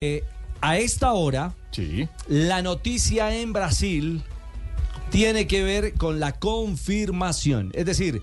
Eh, 0.00 0.22
a 0.60 0.78
esta 0.78 1.12
hora, 1.12 1.54
Sí. 1.72 2.08
la 2.28 2.62
noticia 2.62 3.34
en 3.34 3.52
Brasil 3.52 4.22
tiene 5.10 5.48
que 5.48 5.64
ver 5.64 5.94
con 5.94 6.20
la 6.20 6.30
confirmación. 6.38 7.72
Es 7.74 7.84
decir, 7.84 8.22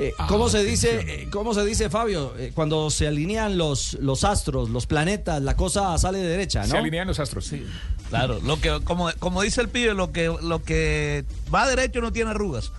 eh, 0.00 0.14
¿cómo, 0.26 0.48
se 0.48 0.64
dice, 0.64 0.98
eh, 1.06 1.28
¿cómo 1.30 1.54
se 1.54 1.64
dice, 1.64 1.90
Fabio? 1.90 2.34
Eh, 2.38 2.50
cuando 2.52 2.90
se 2.90 3.06
alinean 3.06 3.56
los, 3.56 3.94
los 4.00 4.24
astros, 4.24 4.68
los 4.70 4.86
planetas, 4.86 5.40
la 5.42 5.54
cosa 5.54 5.96
sale 5.96 6.18
de 6.18 6.26
derecha, 6.26 6.64
Se 6.64 6.72
¿no? 6.72 6.78
alinean 6.80 7.06
los 7.06 7.20
astros. 7.20 7.46
Sí. 7.46 7.64
Claro, 8.10 8.40
lo 8.42 8.60
que, 8.60 8.80
como, 8.82 9.08
como 9.20 9.42
dice 9.42 9.60
el 9.60 9.68
pibe, 9.68 9.94
lo 9.94 10.10
que, 10.10 10.24
lo 10.42 10.64
que 10.64 11.24
va 11.54 11.68
derecho 11.68 12.00
no 12.00 12.12
tiene 12.12 12.30
arrugas. 12.32 12.72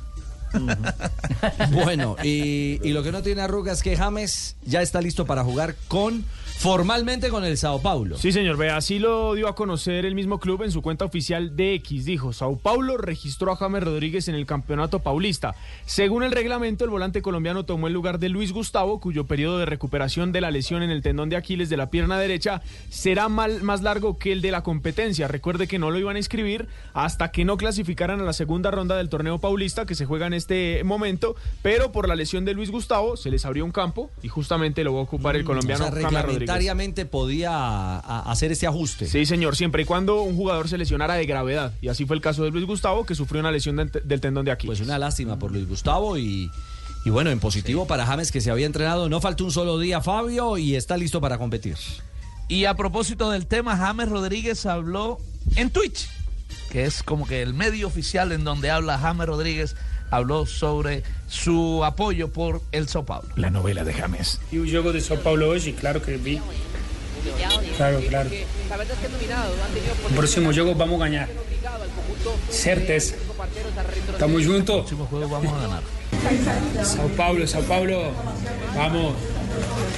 Bueno, 1.72 2.16
y, 2.24 2.80
y 2.84 2.90
lo 2.92 3.02
que 3.04 3.12
no 3.12 3.24
tiene 3.24 3.42
arrugas 3.42 3.78
es 3.78 3.84
que 3.84 3.96
James 3.98 4.56
ya 4.66 4.82
está 4.82 5.02
listo 5.02 5.26
para 5.26 5.44
jugar 5.44 5.76
con, 5.88 6.24
formalmente 6.64 7.28
con 7.28 7.44
el 7.44 7.58
Sao 7.58 7.82
Paulo. 7.82 8.18
Sí, 8.18 8.32
señor, 8.32 8.56
vea, 8.56 8.78
así 8.78 8.98
lo 8.98 9.34
dio 9.34 9.50
a 9.50 9.54
conocer 9.56 10.06
el 10.06 10.16
mismo 10.16 10.40
club 10.40 10.64
en 10.64 10.72
su 10.72 10.82
cuenta 10.82 11.04
oficial 11.04 11.58
de 11.58 11.74
X. 11.74 12.06
Dijo, 12.06 12.32
Sao 12.32 12.56
Paulo 12.58 12.96
registró 12.96 13.52
a 13.52 13.58
James 13.58 13.84
Rodríguez 13.84 14.30
en 14.30 14.36
el 14.36 14.46
campeonato 14.46 15.00
paulista. 15.00 15.56
Según 15.86 16.24
el 16.24 16.32
reglamento, 16.32 16.86
el 16.86 16.90
volante 16.90 17.22
colombiano 17.22 17.66
tomó 17.66 17.88
el 17.88 17.94
lugar 17.94 18.18
de 18.18 18.30
Luis 18.30 18.54
Gustavo, 18.54 19.02
cuyo 19.02 19.26
periodo 19.26 19.58
de 19.58 19.66
recuperación 19.66 20.32
de 20.32 20.40
la 20.40 20.52
lesión 20.52 20.84
en 20.84 20.90
el 20.90 21.02
tendón 21.02 21.28
de 21.28 21.36
Aquiles 21.36 21.70
de 21.70 21.76
la 21.76 21.90
pierna 21.90 22.18
derecha 22.18 22.62
será 22.90 23.28
mal- 23.28 23.62
más 23.62 23.82
largo 23.82 24.18
que 24.18 24.32
el 24.32 24.40
de 24.42 24.52
la 24.52 24.64
competencia. 24.64 25.28
Recuerde 25.28 25.68
que 25.68 25.80
no 25.80 25.92
lo 25.92 26.00
iban 26.00 26.16
a 26.16 26.20
inscribir 26.20 26.70
hasta 26.94 27.30
que 27.32 27.44
no 27.44 27.58
clasificaran 27.58 28.22
a 28.22 28.24
la 28.24 28.32
segunda 28.32 28.72
ronda 28.72 28.96
del 28.96 29.10
torneo 29.10 29.38
paulista 29.38 29.86
que 29.86 29.96
se 29.96 30.06
juega 30.06 30.28
en 30.28 30.34
este 30.34 30.82
momento, 30.86 31.36
pero 31.62 31.92
por 31.92 32.08
la 32.08 32.16
lesión 32.16 32.46
de 32.46 32.54
Luis 32.54 32.72
Gustavo 32.72 33.18
se 33.18 33.30
les 33.30 33.44
abrió 33.46 33.66
un 33.66 33.74
campo 33.74 34.10
y 34.22 34.30
justamente 34.30 34.86
lo 34.86 34.94
va 34.94 35.02
a 35.02 35.04
ocupar 35.04 35.36
el 35.36 35.42
O 35.42 35.46
colombiano 35.46 35.90
sea, 35.90 36.02
James 36.02 36.24
Rodríguez. 36.24 36.53
Reglamentariamente 36.54 37.06
podía 37.06 37.52
a- 37.54 38.32
hacer 38.32 38.52
este 38.52 38.68
ajuste. 38.68 39.08
Sí, 39.08 39.26
señor, 39.26 39.56
siempre 39.56 39.84
y 39.84 39.86
cuando 39.86 40.22
un 40.22 40.36
jugador 40.36 40.70
se 40.70 40.78
lesionara 40.78 41.16
de 41.16 41.26
gravedad. 41.26 41.74
Y 41.82 41.88
así 41.90 42.06
fue 42.06 42.16
el 42.16 42.22
caso 42.22 42.44
de 42.44 42.52
Luis 42.52 42.66
Gustavo, 42.66 43.06
que 43.06 43.16
sufrió 43.16 43.40
una 43.42 43.52
lesión 43.52 43.76
de- 43.76 43.86
del 44.04 44.22
tendón 44.22 44.46
de 44.46 44.52
Aquiles. 44.52 44.80
Pues 44.80 44.88
una 44.88 44.98
lástima 44.98 45.38
por 45.38 45.52
Luis 45.52 45.68
Gustavo 45.68 46.18
y, 46.18 46.50
y 47.06 47.10
bueno, 47.10 47.30
en 47.30 47.40
positivo 47.40 47.86
para 47.88 48.06
James 48.06 48.32
que 48.32 48.42
se 48.42 48.50
había 48.52 48.66
entrenado. 48.66 49.10
No 49.10 49.20
faltó 49.22 49.44
un 49.46 49.52
solo 49.52 49.78
día, 49.80 50.02
Fabio, 50.02 50.58
y 50.58 50.76
está 50.76 50.98
listo 50.98 51.20
para 51.22 51.38
competir. 51.38 51.76
Y 52.48 52.66
a 52.66 52.76
propósito 52.76 53.32
del 53.32 53.46
tema, 53.48 53.78
James 53.78 54.10
Rodríguez 54.10 54.66
habló 54.66 55.18
en 55.56 55.70
Twitch, 55.70 56.08
que 56.72 56.84
es 56.86 57.04
como 57.04 57.26
que 57.26 57.42
el 57.42 57.54
medio 57.54 57.88
oficial 57.88 58.32
en 58.32 58.44
donde 58.44 58.70
habla 58.72 58.98
James 59.00 59.28
Rodríguez, 59.28 59.76
habló 60.16 60.46
sobre 60.46 61.04
su 61.28 61.84
apoyo 61.84 62.30
por 62.30 62.62
el 62.72 62.88
Sao 62.88 63.04
Paulo. 63.04 63.28
La 63.36 63.50
novela 63.50 63.84
de 63.84 63.94
James. 63.94 64.40
E 64.52 64.60
o 64.60 64.66
jogo 64.66 64.94
de 64.94 65.02
São 65.02 65.18
Paulo 65.18 65.48
hoje, 65.50 65.74
claro 65.74 66.02
que 66.02 66.18
vi. 66.18 66.40
Claro, 67.78 68.02
claro. 68.10 68.30
O 70.10 70.14
próximo 70.14 70.54
jogo 70.54 70.76
vamos 70.76 71.02
a 71.02 71.06
ganhar. 71.06 71.30
Certeza. 72.50 73.16
Tamo 74.20 74.40
junto. 74.40 74.84
próximo 74.84 75.08
juego 75.10 75.28
vamos 75.30 75.54
a 75.54 75.60
ganar. 75.62 75.84
São 76.86 77.10
Paulo, 77.16 77.48
São 77.48 77.64
Paulo. 77.64 78.14
Vamos. 78.76 79.16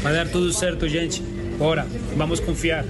Vai 0.01 0.13
dar 0.13 0.27
tudo 0.29 0.53
certo, 0.53 0.87
gente. 0.87 1.21
Bora. 1.57 1.85
Vamos 2.15 2.39
confiar. 2.39 2.85